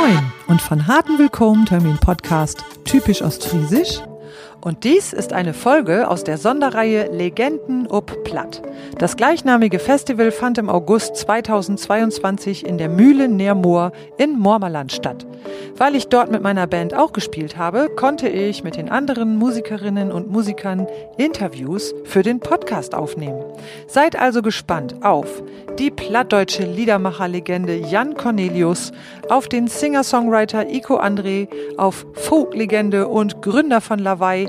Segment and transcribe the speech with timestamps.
[0.00, 0.32] Moin.
[0.48, 4.00] Und von harten Willkommen Termin Podcast typisch Ostfriesisch
[4.64, 8.62] und dies ist eine Folge aus der Sonderreihe Legenden ob Platt.
[8.98, 15.26] Das gleichnamige Festival fand im August 2022 in der Mühle Neermoor in Mormerland statt.
[15.76, 20.10] Weil ich dort mit meiner Band auch gespielt habe, konnte ich mit den anderen Musikerinnen
[20.10, 20.86] und Musikern
[21.18, 23.44] Interviews für den Podcast aufnehmen.
[23.86, 25.42] Seid also gespannt auf
[25.78, 28.92] die plattdeutsche Liedermacherlegende Jan Cornelius,
[29.28, 34.48] auf den Singer-Songwriter Iko André, auf Folklegende und Gründer von Lawaai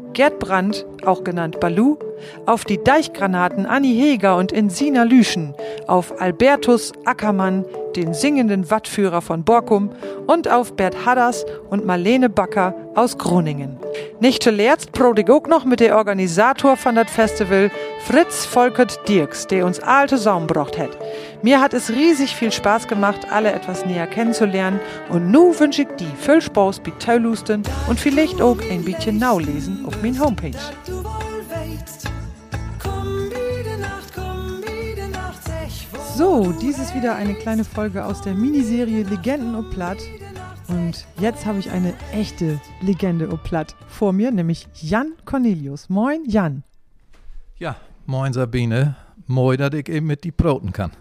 [0.13, 1.97] Gerd Brandt, auch genannt Balu,
[2.45, 5.53] auf die Deichgranaten Anni Heger und Insina Lüschen,
[5.87, 7.65] auf Albertus Ackermann,
[7.95, 9.89] den singenden Wattführer von Borkum
[10.27, 13.77] und auf Bert Hadders und Marlene Backer aus Groningen.
[14.19, 17.71] Nicht zuletzt prodig auch noch mit der Organisator von das Festival,
[18.05, 20.97] Fritz Volkert Dirks, der uns alte Saum brocht hat.
[21.41, 25.87] Mir hat es riesig viel Spaß gemacht, alle etwas näher kennenzulernen und nu wünsche ich
[25.99, 30.57] die viel Spaß bei Teulusten und vielleicht auch ein bisschen Naulesen auf mein Homepage.
[36.17, 39.97] So, dies ist wieder eine kleine Folge aus der Miniserie Legenden und Platt.
[40.67, 45.89] Und jetzt habe ich eine echte Legende und Platt vor mir, nämlich Jan Cornelius.
[45.89, 46.63] Moin, Jan.
[47.57, 48.95] Ja, moin Sabine.
[49.27, 50.91] Moin, dass ich eben mit die Broten kann.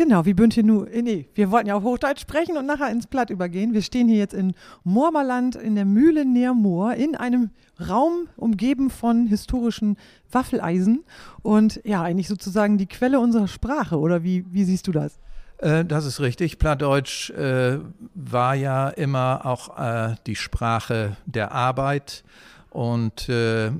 [0.00, 2.90] Genau, wie bünd hier nur, äh, nee, wir wollten ja auch Hochdeutsch sprechen und nachher
[2.90, 3.74] ins Platt übergehen.
[3.74, 7.50] Wir stehen hier jetzt in Moormerland in der Mühle näher Moor in einem
[7.86, 9.98] Raum umgeben von historischen
[10.32, 11.04] Waffeleisen
[11.42, 15.18] und ja, eigentlich sozusagen die Quelle unserer Sprache oder wie, wie siehst du das?
[15.58, 16.58] Äh, das ist richtig.
[16.58, 17.80] Plattdeutsch äh,
[18.14, 22.24] war ja immer auch äh, die Sprache der Arbeit
[22.70, 23.70] und äh,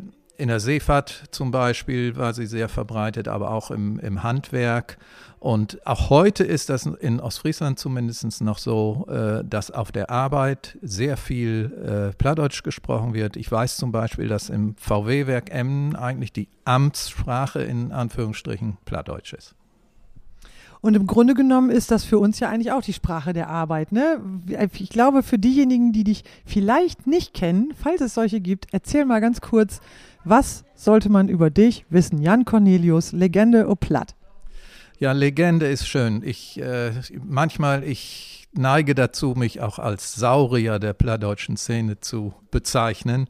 [0.41, 4.97] in der Seefahrt zum Beispiel war sie sehr verbreitet, aber auch im, im Handwerk.
[5.41, 10.77] Und auch heute ist das in Ostfriesland zumindest noch so, äh, dass auf der Arbeit
[10.83, 13.39] sehr viel äh, Plattdeutsch gesprochen wird.
[13.39, 19.55] Ich weiß zum Beispiel, dass im VW-Werk Emmen eigentlich die Amtssprache in Anführungsstrichen Plattdeutsch ist.
[20.83, 23.93] Und im Grunde genommen ist das für uns ja eigentlich auch die Sprache der Arbeit.
[23.93, 24.21] Ne?
[24.75, 29.21] Ich glaube, für diejenigen, die dich vielleicht nicht kennen, falls es solche gibt, erzähl mal
[29.21, 29.81] ganz kurz,
[30.23, 32.21] was sollte man über dich wissen?
[32.21, 34.15] Jan Cornelius, Legende o Platt.
[35.01, 36.23] Ja, Legende ist schön.
[36.23, 36.93] Ich äh,
[37.25, 43.27] manchmal ich neige dazu, mich auch als Saurier der plattdeutschen Szene zu bezeichnen.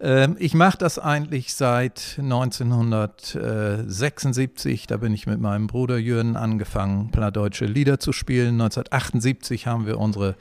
[0.00, 4.86] Ähm, ich mache das eigentlich seit 1976.
[4.86, 8.58] Da bin ich mit meinem Bruder Jürgen angefangen, plattdeutsche Lieder zu spielen.
[8.58, 10.36] 1978 haben wir unsere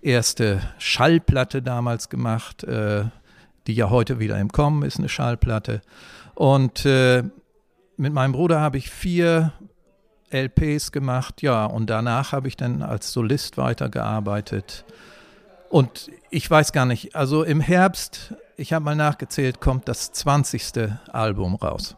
[0.00, 3.04] erste Schallplatte damals gemacht, äh,
[3.66, 5.82] die ja heute wieder im Kommen ist, eine Schallplatte.
[6.34, 7.22] Und äh,
[7.98, 9.52] mit meinem Bruder habe ich vier
[10.32, 14.84] LPs gemacht, ja, und danach habe ich dann als Solist weitergearbeitet.
[15.68, 20.90] Und ich weiß gar nicht, also im Herbst, ich habe mal nachgezählt, kommt das 20.
[21.12, 21.96] Album raus.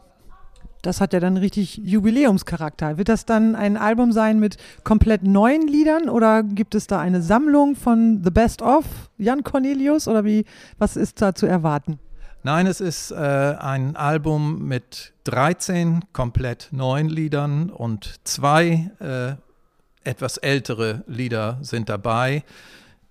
[0.81, 2.99] Das hat ja dann richtig Jubiläumscharakter.
[2.99, 7.23] Wird das dann ein Album sein mit komplett neuen Liedern oder gibt es da eine
[7.23, 8.85] Sammlung von The Best of
[9.17, 10.45] Jan Cornelius oder wie,
[10.77, 11.99] was ist da zu erwarten?
[12.45, 19.33] Nein, es ist äh, ein Album mit 13 komplett neuen Liedern und zwei äh,
[20.07, 22.43] etwas ältere Lieder sind dabei,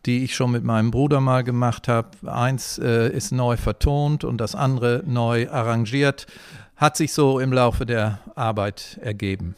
[0.07, 2.11] die ich schon mit meinem Bruder mal gemacht habe.
[2.33, 6.29] Eins äh, ist neu vertont und das andere neu arrangiert.
[6.77, 9.57] Hat sich so im Laufe der Arbeit ergeben.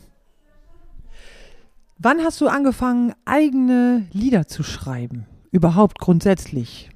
[1.98, 5.26] Wann hast du angefangen, eigene Lieder zu schreiben?
[5.50, 6.88] Überhaupt grundsätzlich?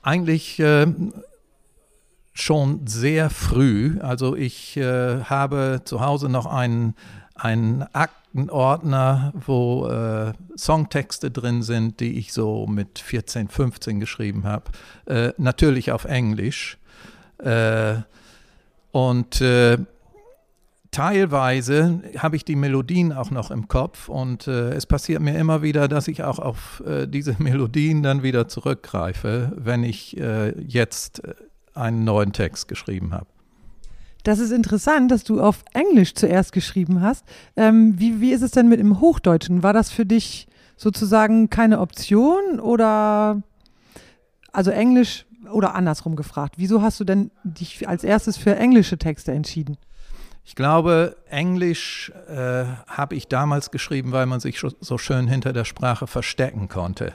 [0.00, 0.86] Eigentlich äh,
[2.40, 3.98] schon sehr früh.
[4.00, 6.94] Also ich äh, habe zu Hause noch einen,
[7.34, 14.64] einen Aktenordner, wo äh, Songtexte drin sind, die ich so mit 14, 15 geschrieben habe.
[15.06, 16.78] Äh, natürlich auf Englisch.
[17.38, 17.96] Äh,
[18.92, 19.78] und äh,
[20.90, 25.62] teilweise habe ich die Melodien auch noch im Kopf und äh, es passiert mir immer
[25.62, 31.24] wieder, dass ich auch auf äh, diese Melodien dann wieder zurückgreife, wenn ich äh, jetzt
[31.24, 31.34] äh,
[31.78, 33.26] einen neuen Text geschrieben habe.
[34.24, 37.24] Das ist interessant, dass du auf Englisch zuerst geschrieben hast.
[37.56, 39.62] Ähm, wie, wie ist es denn mit dem Hochdeutschen?
[39.62, 43.42] War das für dich sozusagen keine Option oder
[44.52, 46.54] also Englisch oder andersrum gefragt?
[46.58, 49.78] Wieso hast du denn dich als erstes für englische Texte entschieden?
[50.44, 55.64] Ich glaube, Englisch äh, habe ich damals geschrieben, weil man sich so schön hinter der
[55.66, 57.12] Sprache verstecken konnte.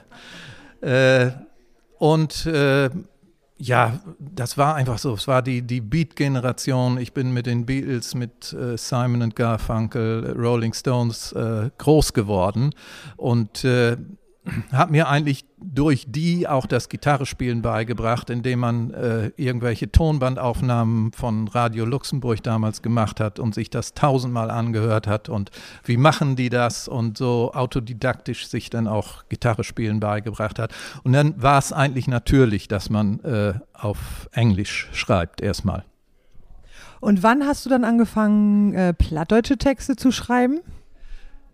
[0.80, 1.30] Äh,
[1.98, 2.90] und äh,
[3.64, 5.14] ja, das war einfach so.
[5.14, 6.98] Es war die, die Beat-Generation.
[6.98, 12.74] Ich bin mit den Beatles, mit äh, Simon und Garfunkel, Rolling Stones äh, groß geworden.
[13.16, 13.96] Und äh,
[14.72, 21.48] habe mir eigentlich durch die auch das Gitarrespielen beigebracht, indem man äh, irgendwelche Tonbandaufnahmen von
[21.48, 25.50] Radio Luxemburg damals gemacht hat und sich das tausendmal angehört hat und
[25.84, 30.74] wie machen die das und so autodidaktisch sich dann auch Gitarrespielen beigebracht hat.
[31.02, 35.84] Und dann war es eigentlich natürlich, dass man äh, auf Englisch schreibt erstmal.
[37.00, 40.60] Und wann hast du dann angefangen, äh, plattdeutsche Texte zu schreiben?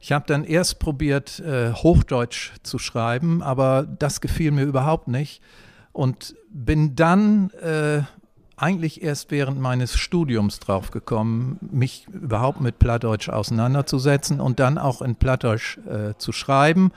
[0.01, 5.43] Ich habe dann erst probiert, äh, Hochdeutsch zu schreiben, aber das gefiel mir überhaupt nicht
[5.93, 8.03] und bin dann äh,
[8.57, 15.03] eigentlich erst während meines Studiums drauf gekommen, mich überhaupt mit Plattdeutsch auseinanderzusetzen und dann auch
[15.03, 16.93] in Plattdeutsch äh, zu schreiben,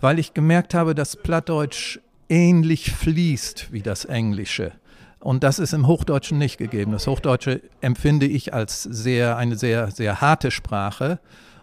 [0.00, 1.98] weil ich gemerkt habe, dass Plattdeutsch
[2.28, 4.72] ähnlich fließt wie das Englische.
[5.20, 6.92] Und das ist im Hochdeutschen nicht gegeben.
[6.92, 11.18] Das Hochdeutsche empfinde ich als sehr, eine sehr, sehr harte Sprache.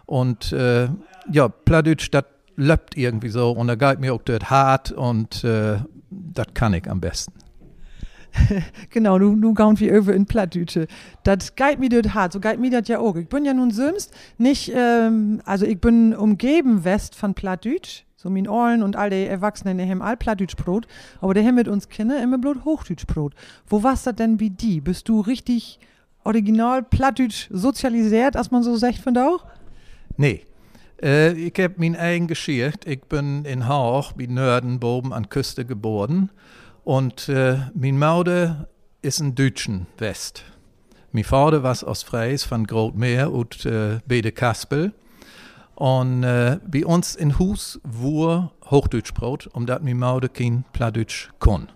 [0.06, 0.88] Und äh,
[1.30, 2.24] ja, Plattdeutsch, das
[2.56, 5.78] löppt irgendwie so und da geht mir auch dort hart und äh,
[6.10, 7.32] das kann ich am besten.
[8.90, 10.86] genau, du, du gaun wie über in Plattdütsche.
[11.22, 13.16] Das geht mir dort hart, so geht mir das ja auch.
[13.16, 18.30] Ich bin ja nun sömst nicht, ähm, also ich bin umgeben West von Plattdütsch, so
[18.30, 20.86] min Ohren und all die Erwachsenen, die haben all Plattdütschbrot,
[21.20, 23.34] aber der haben mit uns Kinder immer bloß Hochdütschbrot.
[23.66, 24.80] Wo warst das denn wie die?
[24.80, 25.78] Bist du richtig
[26.24, 29.44] original Plattdütsch sozialisiert, als man so sagt, da auch?
[30.16, 30.44] Nee.
[31.02, 32.88] Äh, ich habe mein eigen Geschichte.
[32.90, 36.30] Ich bin in Haag, bei Nörden, boven an Küste geboren.
[36.84, 38.68] Und äh, mein Mutter
[39.02, 40.44] ist ein Deutschen West.
[41.12, 44.92] Mein Vater war aus Freis von Grotmeer und äh, Bede Kaspel.
[45.74, 51.68] Und äh, bei uns in Hus war Hochdeutschbrot, omdat mein Mutter kein Plattdeutsch kon.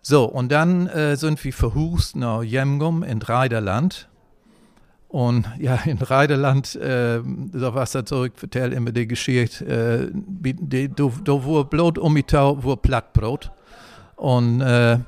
[0.00, 4.07] So, und dann äh, sind wir verhust nach Jemgum in Reiderland.
[5.08, 10.52] Und ja, in Reideland, äh, da was er zurück, vertell immer die Geschichte, äh,
[11.24, 13.50] da wo Blut um mich wo Plattbrot.
[14.16, 14.98] Und äh,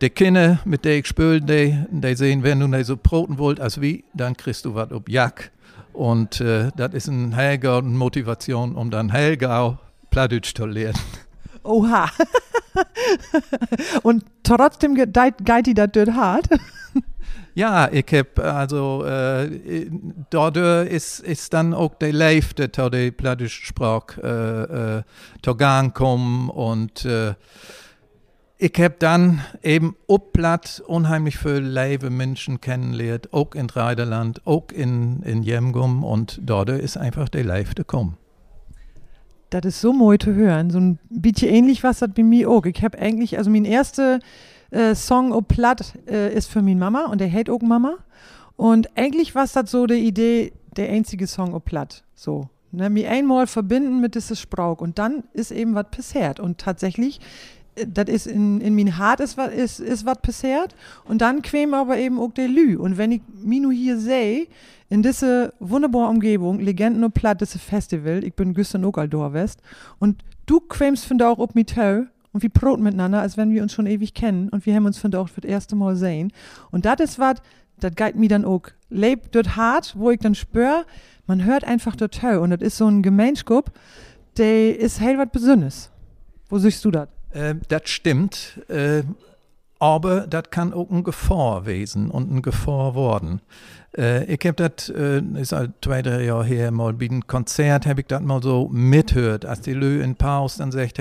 [0.00, 3.60] die Kinder, mit denen ich spiele, die, die sehen, wenn du nicht so broten wollt
[3.60, 5.50] als wie, dann kriegst du was ob Jack.
[5.92, 9.78] Und äh, das ist eine Helga Motivation, um dann Helga
[10.10, 10.98] Plattdeutsch zu lernen.
[11.64, 12.08] Oha.
[14.02, 15.16] Und trotzdem geht
[15.66, 16.48] die das dort hart.
[17.54, 19.90] Ja, ich habe also äh,
[20.30, 25.04] dort ist, ist dann auch der Leifte, der die plattische Sprache
[25.46, 27.34] äh, äh, kommen und äh,
[28.56, 34.70] ich habe dann eben ob Platt unheimlich viele leibe Menschen kennengelernt, auch in Reiderland, auch
[34.72, 38.16] in, in Jemgum und dort ist einfach der Leifte kommen.
[39.50, 40.70] Das ist so mooi zu hören.
[40.70, 42.64] So ein bisschen ähnlich was das bei mir auch.
[42.64, 44.20] Ich habe eigentlich, also mein erster
[44.72, 47.98] äh, Song ob Platt äh, ist für meine Mama und der hält auch Mama.
[48.56, 52.04] Und eigentlich war das so die Idee, der einzige Song ob Platt.
[52.14, 52.48] So.
[52.74, 56.40] Ne, mir einmal verbinden mit dieses Sprauch und dann ist eben was passiert.
[56.40, 57.20] Und tatsächlich,
[57.74, 61.74] äh, das ist in, in mein Hart ist was ist, ist passiert und dann quäm
[61.74, 62.78] aber eben auch der Lü.
[62.78, 64.46] Und wenn ich Minu hier sehe,
[64.88, 68.96] in diese wunderbare Umgebung, Legenden und Platt, dieses Festival, ich bin Güsten auch
[69.32, 69.60] West
[69.98, 71.76] und du quämst von da auch ob mit
[72.32, 74.98] und wir broten miteinander, als wenn wir uns schon ewig kennen und wir haben uns
[74.98, 76.32] von dort für das erste Mal sehen.
[76.70, 77.36] Und das ist was,
[77.78, 78.62] das geht mir dann auch.
[78.88, 80.84] Lebt dort hart, wo ich dann spür,
[81.26, 82.22] man hört einfach dort.
[82.22, 83.72] Und das ist so ein Gemeinschap,
[84.36, 85.90] der ist hell was Besonderes.
[86.48, 87.08] Wo siehst du das?
[87.32, 88.60] Äh, das stimmt.
[88.68, 89.02] Äh,
[89.78, 93.40] aber das kann auch ein Gefahr wesen und ein Gefahr worden.
[93.96, 97.86] Äh, ich habe das, äh, ist halt zwei, drei Jahre her, mal bei einem Konzert,
[97.86, 101.00] habe ich das mal so mithört, als die Lö in Pause dann sagt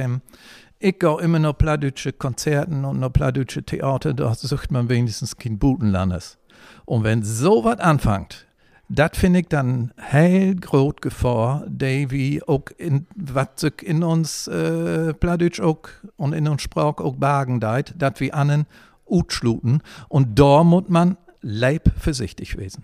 [0.81, 5.59] ich gehe immer noch plattdeutsche Konzerten und noch plattdeutsche Theater, da sucht man wenigstens kein
[5.59, 6.38] Butenlandes.
[6.85, 8.47] Und wenn so was anfängt,
[8.89, 15.61] das finde ich dann hellgroß Gefahr, die wie auch in, was in uns äh, Plattdeutsch
[15.61, 15.81] auch
[16.17, 18.65] und in uns Sprach auch bagen deit, dass wir annen
[19.05, 19.81] utschluten.
[20.09, 22.83] Und da muss man leib vorsichtig wesen.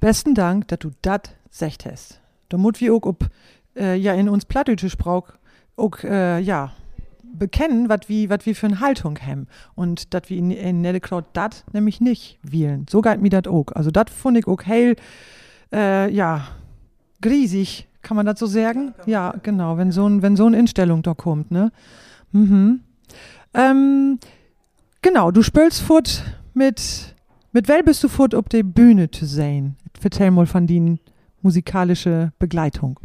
[0.00, 1.20] Besten Dank, dass du das
[1.50, 2.20] secht hast.
[2.48, 3.28] Da muss wir auch ob,
[3.76, 5.32] äh, ja in uns Plattdeutsche Sprach
[5.76, 6.72] auch, äh, ja,
[7.40, 9.48] bekennen, was wie, wat wie für eine Haltung haben.
[9.74, 12.86] Und dat wie in, in Nellekraut dat nämlich nicht wählen.
[12.88, 13.66] So geht mir das auch.
[13.74, 14.94] Also das fand ich auch hell,
[15.72, 16.46] äh, ja,
[17.20, 18.94] griesig, kann man das so sagen?
[19.06, 21.72] Ja, genau, wenn so, ein, wenn so eine Instellung da kommt, ne?
[22.32, 22.80] Mhm.
[23.52, 24.18] Ähm,
[25.02, 26.22] genau, du spielst fort
[26.54, 27.14] mit,
[27.52, 29.76] mit wel bist du fort auf der Bühne zu sehen?
[30.02, 30.96] Erzähl mal von deiner
[31.42, 32.98] musikalischen Begleitung.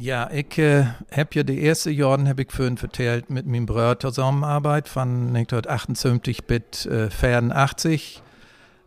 [0.00, 3.98] Ja, ich äh, habe ja die erste Jahre, habe ich vorhin vertellt, mit meinem Bruder
[3.98, 8.22] zusammenarbeit von 1978 bis äh, 84.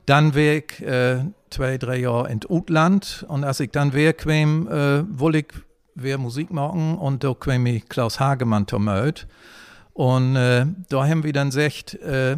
[0.06, 4.70] Dann war ich äh, zwei, drei Jahre in Utland und als ich dann wieder kam,
[4.70, 5.48] äh, wollte ich
[5.96, 8.88] wieder Musik machen und da kam ich Klaus Hagemann zum
[9.94, 12.38] Und äh, da haben wir dann gesagt, äh,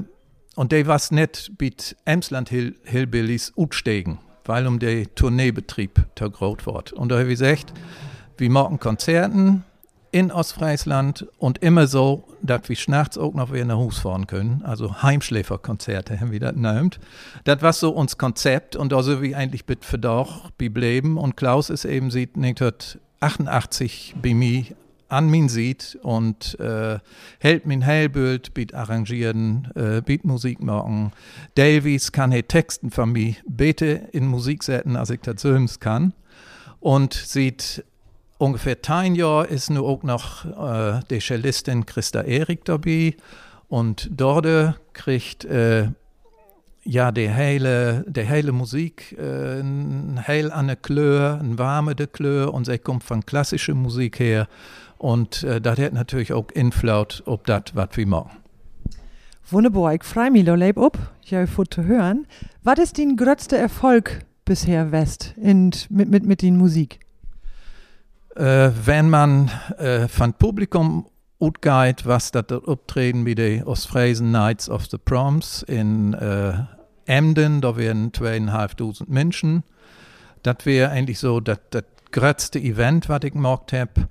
[0.55, 6.65] und der was nicht mit Emsland Hill, Hillbillies utsteigen, weil um den Tourneebetrieb der groß
[6.65, 6.91] wird.
[6.93, 7.71] Und da habe ich gesagt,
[8.37, 9.63] wir machen Konzerten
[10.13, 14.61] in Ostfriesland und immer so, dass wir nachts auch noch wieder nach Hus fahren können.
[14.63, 16.99] Also Heimschläferkonzerte haben wir das genannt.
[17.45, 21.17] Das war so uns Konzept und da sind wir eigentlich mit Verdacht geblieben.
[21.17, 24.65] Und Klaus ist eben seit 1988 bei mir
[25.09, 26.99] an min sieht und äh,
[27.39, 31.11] hält min Hellbild, biet arrangieren, äh, biet Musik machen.
[31.55, 36.13] Davies kann he Texten von mir bete in Musik setzen, als ich das selbst kann.
[36.79, 37.83] Und sieht
[38.37, 43.15] ungefähr ein Jahr ist nur auch noch äh, die Cellistin Christa Erik dabei
[43.69, 45.89] und dort kriegt äh,
[46.83, 52.07] ja die heile, die heile Musik äh, ein heil an der Klör, ein warme de
[52.07, 54.47] Klör und sie kommt von klassischer Musik her
[54.97, 58.37] und äh, das hat natürlich auch Inflaut, ob das was wir machen.
[59.49, 62.25] Wunderbar, ich freue mich, leib ob, ja, zu hören.
[62.63, 67.02] Was ist dein größter Erfolg bisher, West, in, mit, mit, mit den Musik?
[68.35, 71.07] Äh, wenn man äh, von Publikum
[71.39, 76.53] utgeht, was das Auftreten mit den Ostfriesen Knights of the Proms in äh,
[77.05, 79.63] Emden, da wären zweieinhalbtausend Menschen.
[80.41, 84.07] Das wäre eigentlich so das, das größte Event, was ich gemacht habe.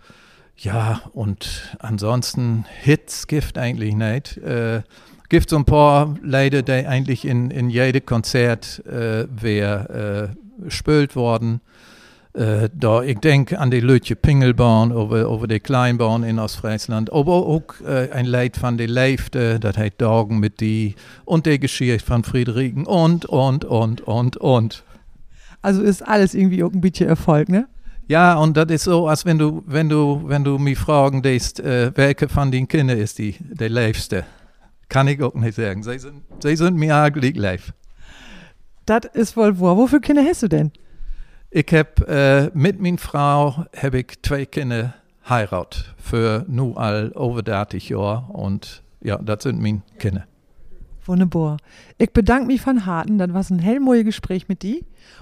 [0.56, 4.36] Ja, und ansonsten Hits gibt eigentlich nicht.
[4.36, 4.82] Äh,
[5.28, 10.34] gibt so ein paar Leute, die eigentlich in, in jedem Konzert äh, wär,
[10.66, 11.62] äh, spült worden.
[12.34, 17.46] Äh, da, ich denke an die Lütje Pingelbahn over, over die Kleinbahn in Ostfriesland, aber
[17.46, 20.94] auch äh, ein Lied von der Leifte, das heißt Dagen mit die
[21.26, 24.82] und der Geschichte von Friedrichen und, und, und, und, und.
[25.60, 27.68] Also ist alles irgendwie auch ein bisschen Erfolg, ne?
[28.08, 31.60] Ja, und das ist so, als wenn du, wenn du, wenn du mich fragen lässt,
[31.60, 34.24] äh, welche von den Kindern ist die, der liebste.
[34.88, 35.82] Kann ich auch nicht sagen.
[35.82, 37.72] Sie sind, sie sind mir eigentlich live.
[38.86, 39.76] Das ist wohl wahr.
[39.76, 40.72] Wofür Kinder hast du denn?
[41.54, 44.94] Ich habe äh, mit meiner Frau habe ich zwei Kinder
[45.28, 50.24] heiratet für nur all over 30 Jahre und ja, das sind meine Kinder.
[51.04, 51.58] Wunderbar.
[51.98, 54.80] Ich bedanke mich von Harten, das war ein hellmoiges Gespräch mit dir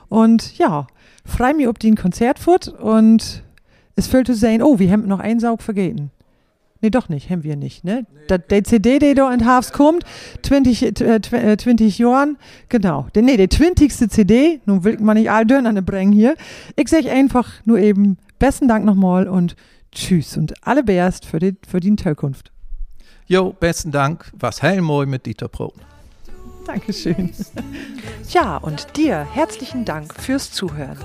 [0.09, 0.87] und ja,
[1.25, 3.43] freue mich ob die ein Konzert fort und
[3.97, 6.13] es fällt zu sehen, oh, wir haben noch einen Saug vergeben.
[6.83, 8.07] Nee, doch nicht, haben wir nicht, ne?
[8.31, 10.05] Nee, der CD, der da in Harfs kommt,
[10.43, 12.39] 20, äh, 20 Jahren,
[12.71, 13.07] genau.
[13.15, 14.11] Der, nee, der 20.
[14.11, 16.37] CD, nun will man nicht all Döner bringen hier.
[16.77, 19.57] Ich sage einfach nur eben besten Dank nochmal und
[19.93, 22.51] tschüss und alle Bärst für die, für die Tölkunft.
[23.27, 25.73] Jo, besten Dank, was hellmoy mit Dieter Pro.
[26.71, 27.33] Dankeschön.
[28.29, 30.99] Ja, und dir herzlichen Dank fürs Zuhören.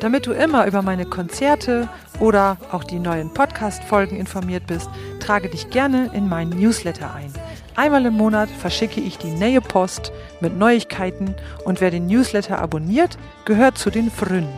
[0.00, 1.88] Damit du immer über meine Konzerte
[2.18, 7.32] oder auch die neuen Podcast-Folgen informiert bist, trage dich gerne in meinen Newsletter ein.
[7.76, 10.10] Einmal im Monat verschicke ich die neue Post
[10.40, 14.52] mit Neuigkeiten und wer den Newsletter abonniert, gehört zu den Frünen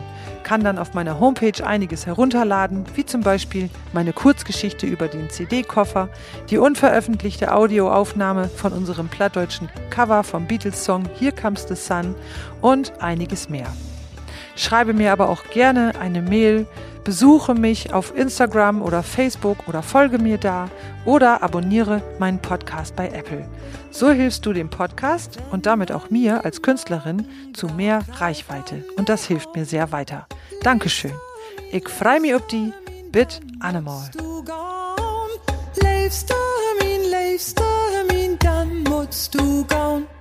[0.45, 6.07] kann dann auf meiner Homepage einiges herunterladen, wie zum Beispiel meine Kurzgeschichte über den CD-Koffer,
[6.49, 12.15] die unveröffentlichte Audioaufnahme von unserem plattdeutschen Cover vom Beatles-Song Here Comes the Sun
[12.61, 13.67] und einiges mehr.
[14.55, 16.65] Schreibe mir aber auch gerne eine Mail,
[17.03, 20.69] besuche mich auf Instagram oder Facebook oder folge mir da
[21.05, 23.47] oder abonniere meinen Podcast bei Apple.
[23.91, 29.09] So hilfst du dem Podcast und damit auch mir als Künstlerin zu mehr Reichweite und
[29.09, 30.27] das hilft mir sehr weiter.
[30.63, 31.13] Dankeschön.
[31.71, 32.73] Ich freue mich auf die
[33.11, 34.09] Bit Animal.
[35.81, 36.35] Leefst du
[36.81, 40.14] min, leefst du min, dann musst du gehen.